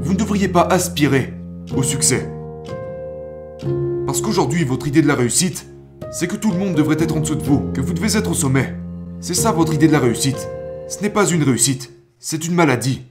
[0.00, 1.34] vous ne devriez pas aspirer
[1.76, 2.30] au succès.
[4.06, 5.66] Parce qu'aujourd'hui, votre idée de la réussite,
[6.10, 8.30] c'est que tout le monde devrait être en dessous de vous, que vous devez être
[8.30, 8.74] au sommet.
[9.20, 10.48] C'est ça votre idée de la réussite.
[10.88, 13.02] Ce n'est pas une réussite, c'est une maladie.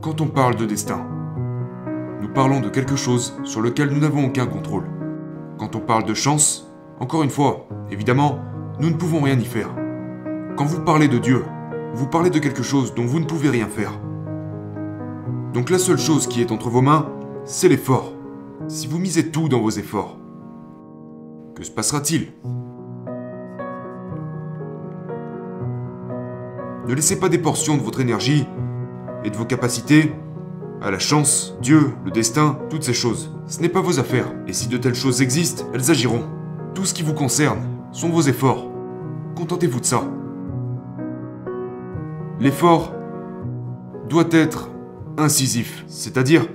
[0.00, 1.06] Quand on parle de destin,
[2.22, 4.97] nous parlons de quelque chose sur lequel nous n'avons aucun contrôle.
[5.58, 8.38] Quand on parle de chance, encore une fois, évidemment,
[8.78, 9.74] nous ne pouvons rien y faire.
[10.56, 11.44] Quand vous parlez de Dieu,
[11.94, 13.92] vous parlez de quelque chose dont vous ne pouvez rien faire.
[15.52, 17.10] Donc la seule chose qui est entre vos mains,
[17.44, 18.12] c'est l'effort.
[18.68, 20.16] Si vous misez tout dans vos efforts,
[21.56, 22.28] que se passera-t-il?
[26.86, 28.46] Ne laissez pas des portions de votre énergie
[29.24, 30.12] et de vos capacités
[30.80, 33.30] à la chance, Dieu, le destin, toutes ces choses.
[33.46, 34.32] Ce n'est pas vos affaires.
[34.46, 36.22] Et si de telles choses existent, elles agiront.
[36.74, 37.62] Tout ce qui vous concerne
[37.92, 38.68] sont vos efforts.
[39.34, 40.04] Contentez-vous de ça.
[42.40, 42.92] L'effort
[44.08, 44.70] doit être
[45.16, 46.46] incisif, c'est-à-dire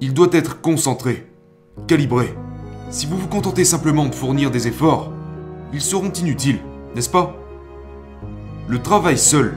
[0.00, 1.30] il doit être concentré,
[1.86, 2.34] calibré.
[2.90, 5.12] Si vous vous contentez simplement de fournir des efforts,
[5.72, 6.58] ils seront inutiles,
[6.96, 7.36] n'est-ce pas?
[8.66, 9.54] Le travail seul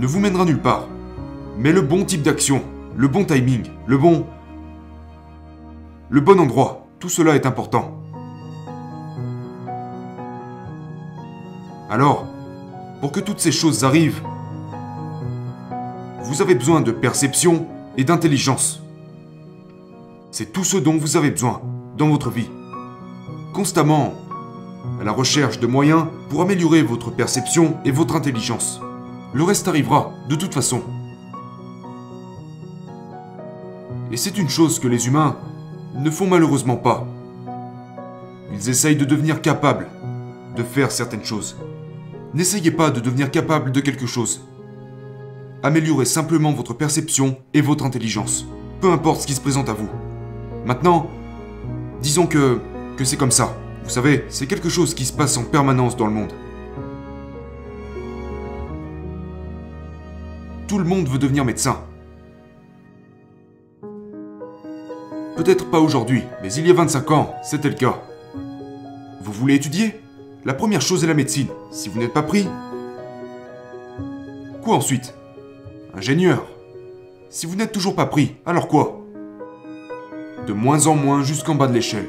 [0.00, 0.88] ne vous mènera nulle part.
[1.58, 2.62] Mais le bon type d'action,
[2.96, 4.26] le bon timing, le bon...
[6.10, 8.02] Le bon endroit, tout cela est important.
[11.88, 12.26] Alors,
[13.00, 14.22] pour que toutes ces choses arrivent,
[16.22, 18.82] vous avez besoin de perception et d'intelligence.
[20.30, 21.62] C'est tout ce dont vous avez besoin
[21.96, 22.48] dans votre vie.
[23.52, 24.14] Constamment
[25.00, 28.80] à la recherche de moyens pour améliorer votre perception et votre intelligence.
[29.34, 30.82] Le reste arrivera, de toute façon.
[34.12, 35.38] Et c'est une chose que les humains
[35.94, 37.06] ne font malheureusement pas.
[38.52, 39.88] Ils essayent de devenir capables
[40.54, 41.56] de faire certaines choses.
[42.34, 44.46] N'essayez pas de devenir capable de quelque chose.
[45.62, 48.44] Améliorez simplement votre perception et votre intelligence.
[48.82, 49.88] Peu importe ce qui se présente à vous.
[50.66, 51.08] Maintenant,
[52.02, 52.60] disons que,
[52.98, 53.56] que c'est comme ça.
[53.82, 56.32] Vous savez, c'est quelque chose qui se passe en permanence dans le monde.
[60.68, 61.78] Tout le monde veut devenir médecin.
[65.36, 68.02] Peut-être pas aujourd'hui, mais il y a 25 ans, c'était le cas.
[69.22, 70.00] Vous voulez étudier?
[70.44, 71.48] La première chose est la médecine.
[71.70, 72.46] Si vous n'êtes pas pris...
[74.62, 75.14] Quoi ensuite?
[75.94, 76.46] Ingénieur.
[77.30, 79.00] Si vous n'êtes toujours pas pris, alors quoi?
[80.46, 82.08] De moins en moins jusqu'en bas de l'échelle.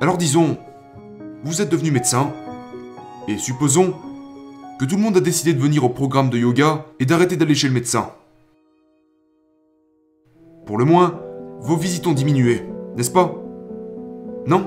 [0.00, 0.56] Alors disons,
[1.42, 2.32] vous êtes devenu médecin,
[3.26, 3.94] et supposons
[4.78, 7.54] que tout le monde a décidé de venir au programme de yoga et d'arrêter d'aller
[7.54, 8.10] chez le médecin.
[10.66, 11.20] Pour le moins,
[11.60, 13.32] vos visites ont diminué, n'est-ce pas?
[14.46, 14.66] Non?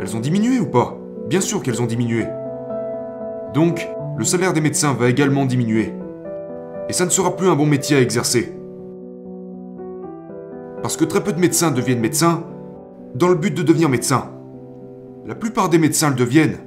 [0.00, 0.98] Elles ont diminué ou pas?
[1.28, 2.26] Bien sûr qu'elles ont diminué.
[3.54, 3.88] Donc,
[4.18, 5.94] le salaire des médecins va également diminuer.
[6.88, 8.52] Et ça ne sera plus un bon métier à exercer.
[10.82, 12.42] Parce que très peu de médecins deviennent médecins
[13.14, 14.32] dans le but de devenir médecin.
[15.24, 16.58] La plupart des médecins le deviennent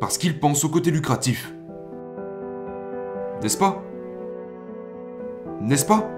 [0.00, 1.54] parce qu'ils pensent au côté lucratif.
[3.40, 3.80] N'est-ce pas?
[5.60, 6.08] N'est-ce pas?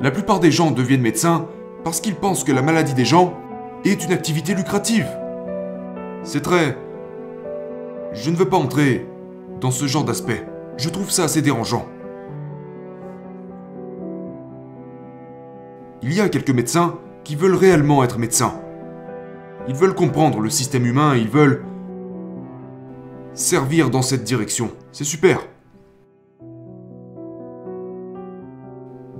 [0.00, 1.46] La plupart des gens deviennent médecins
[1.84, 3.34] parce qu'ils pensent que la maladie des gens
[3.84, 5.06] est une activité lucrative.
[6.22, 6.76] C'est très...
[8.12, 9.06] Je ne veux pas entrer
[9.60, 10.46] dans ce genre d'aspect.
[10.78, 11.86] Je trouve ça assez dérangeant.
[16.02, 18.54] Il y a quelques médecins qui veulent réellement être médecins.
[19.68, 21.62] Ils veulent comprendre le système humain, ils veulent
[23.34, 24.70] servir dans cette direction.
[24.92, 25.40] C'est super.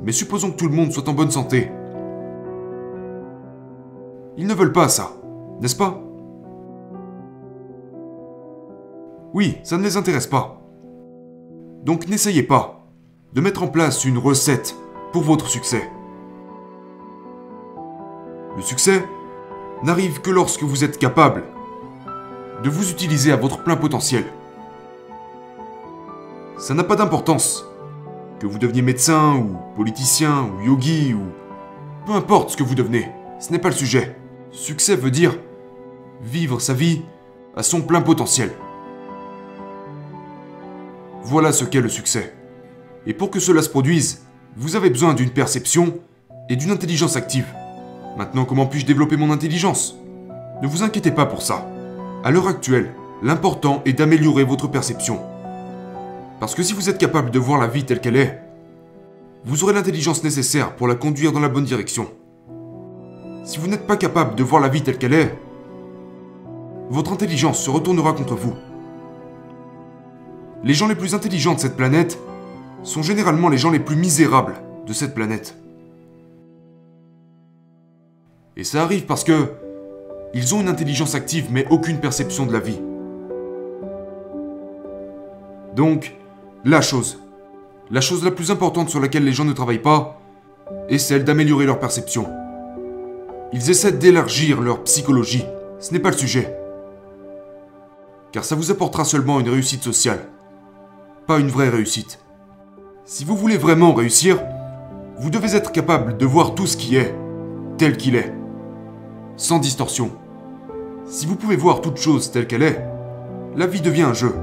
[0.02, 1.70] Mais supposons que tout le monde soit en bonne santé.
[4.36, 5.12] Ils ne veulent pas ça,
[5.60, 6.00] n'est-ce pas?
[9.34, 10.60] Oui, ça ne les intéresse pas.
[11.84, 12.86] Donc n'essayez pas
[13.32, 14.74] de mettre en place une recette
[15.12, 15.82] pour votre succès.
[18.56, 19.04] Le succès
[19.82, 21.44] n'arrive que lorsque vous êtes capable
[22.62, 24.24] de vous utiliser à votre plein potentiel.
[26.58, 27.64] Ça n'a pas d'importance
[28.40, 31.20] que vous deveniez médecin ou politicien ou yogi ou...
[32.06, 33.08] Peu importe ce que vous devenez,
[33.38, 34.16] ce n'est pas le sujet.
[34.50, 35.36] Succès veut dire
[36.22, 37.02] vivre sa vie
[37.54, 38.50] à son plein potentiel.
[41.22, 42.34] Voilà ce qu'est le succès.
[43.06, 44.22] Et pour que cela se produise,
[44.56, 45.94] vous avez besoin d'une perception
[46.48, 47.46] et d'une intelligence active.
[48.16, 49.96] Maintenant, comment puis-je développer mon intelligence?
[50.62, 51.66] Ne vous inquiétez pas pour ça.
[52.24, 55.20] À l'heure actuelle, l'important est d'améliorer votre perception.
[56.40, 58.40] Parce que si vous êtes capable de voir la vie telle qu'elle est,
[59.44, 62.10] vous aurez l'intelligence nécessaire pour la conduire dans la bonne direction.
[63.44, 65.38] Si vous n'êtes pas capable de voir la vie telle qu'elle est,
[66.88, 68.54] votre intelligence se retournera contre vous.
[70.64, 72.18] Les gens les plus intelligents de cette planète
[72.82, 74.54] sont généralement les gens les plus misérables
[74.86, 75.56] de cette planète.
[78.56, 79.52] Et ça arrive parce que
[80.32, 82.80] ils ont une intelligence active mais aucune perception de la vie.
[85.76, 86.14] Donc,
[86.64, 87.18] la chose,
[87.90, 90.20] la chose la plus importante sur laquelle les gens ne travaillent pas,
[90.88, 92.26] est celle d'améliorer leur perception.
[93.52, 95.44] Ils essaient d'élargir leur psychologie.
[95.80, 96.54] Ce n'est pas le sujet.
[98.32, 100.28] Car ça vous apportera seulement une réussite sociale.
[101.26, 102.20] Pas une vraie réussite.
[103.04, 104.38] Si vous voulez vraiment réussir,
[105.18, 107.14] vous devez être capable de voir tout ce qui est,
[107.78, 108.32] tel qu'il est.
[109.36, 110.10] Sans distorsion.
[111.06, 112.84] Si vous pouvez voir toute chose telle qu'elle est,
[113.56, 114.34] la vie devient un jeu.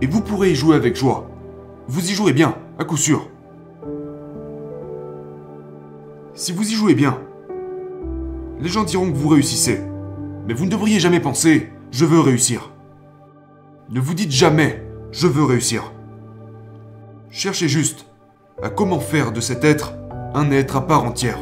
[0.00, 1.28] Et vous pourrez y jouer avec joie.
[1.88, 3.28] Vous y jouerez bien, à coup sûr.
[6.34, 7.20] Si vous y jouez bien,
[8.60, 9.80] les gens diront que vous réussissez.
[10.46, 12.72] Mais vous ne devriez jamais penser je veux réussir.
[13.90, 14.82] Ne vous dites jamais
[15.12, 15.92] je veux réussir.
[17.30, 18.06] Cherchez juste
[18.62, 19.94] à comment faire de cet être
[20.34, 21.38] un être à part entière.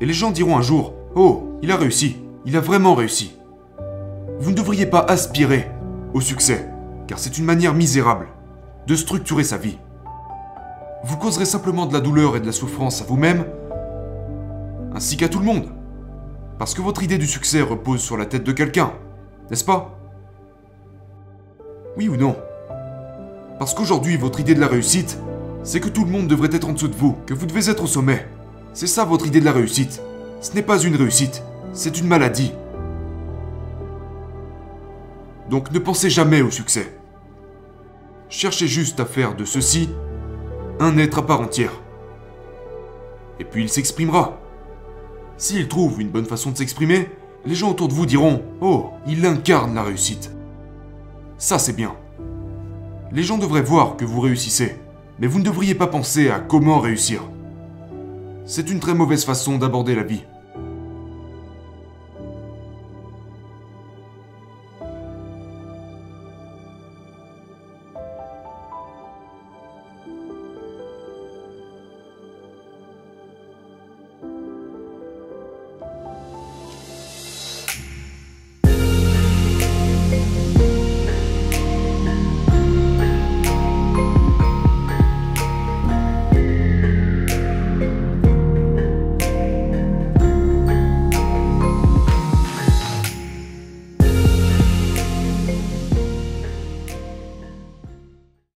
[0.00, 3.36] Et les gens diront un jour Oh, il a réussi, il a vraiment réussi.
[4.38, 5.68] Vous ne devriez pas aspirer
[6.14, 6.68] au succès,
[7.06, 8.28] car c'est une manière misérable
[8.86, 9.78] de structurer sa vie.
[11.04, 13.44] Vous causerez simplement de la douleur et de la souffrance à vous-même
[14.94, 15.68] ainsi qu'à tout le monde.
[16.58, 18.92] Parce que votre idée du succès repose sur la tête de quelqu'un,
[19.48, 19.98] n'est-ce pas?
[21.96, 22.36] Oui ou non?
[23.58, 25.18] Parce qu'aujourd'hui, votre idée de la réussite,
[25.62, 27.84] c'est que tout le monde devrait être en dessous de vous, que vous devez être
[27.84, 28.26] au sommet.
[28.72, 30.02] C'est ça votre idée de la réussite.
[30.40, 31.42] Ce n'est pas une réussite,
[31.72, 32.52] c'est une maladie.
[35.50, 36.96] Donc ne pensez jamais au succès.
[38.28, 39.90] Cherchez juste à faire de ceci
[40.78, 41.72] un être à part entière.
[43.40, 44.40] Et puis il s'exprimera.
[45.36, 47.08] S'il trouve une bonne façon de s'exprimer,
[47.44, 50.30] les gens autour de vous diront Oh, il incarne la réussite.
[51.36, 51.96] Ça, c'est bien.
[53.10, 54.76] Les gens devraient voir que vous réussissez,
[55.18, 57.22] mais vous ne devriez pas penser à comment réussir.
[58.44, 60.22] C'est une très mauvaise façon d'aborder la vie.